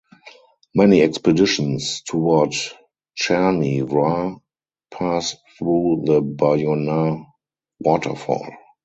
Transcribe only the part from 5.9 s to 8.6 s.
the Boyana Waterfall.